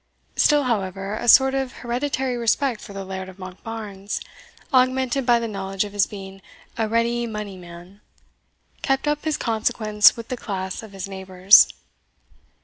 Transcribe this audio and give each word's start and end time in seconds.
Still, 0.35 0.63
however, 0.63 1.13
a 1.13 1.27
sort 1.27 1.53
of 1.53 1.73
hereditary 1.85 2.35
respect 2.35 2.81
for 2.81 2.91
the 2.91 3.05
Laird 3.05 3.29
of 3.29 3.37
Monkbarns, 3.37 4.19
augmented 4.73 5.27
by 5.27 5.37
the 5.37 5.47
knowledge 5.47 5.83
of 5.83 5.93
his 5.93 6.07
being 6.07 6.41
a 6.75 6.89
ready 6.89 7.27
money 7.27 7.55
man, 7.55 8.01
kept 8.81 9.07
up 9.07 9.25
his 9.25 9.37
consequence 9.37 10.17
with 10.17 10.29
this 10.29 10.39
class 10.39 10.81
of 10.81 10.93
his 10.93 11.07
neighbours. 11.07 11.71